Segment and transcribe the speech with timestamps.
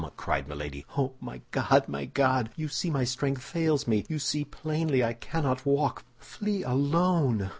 [0.17, 0.83] cried Milady.
[0.97, 2.49] "Oh, my God, my God!
[2.55, 6.03] you see my strength fails me; you see plainly I cannot walk.
[6.17, 7.49] Flee alone!"